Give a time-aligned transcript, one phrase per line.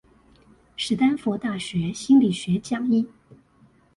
[0.75, 3.05] 史丹佛大學心理學講義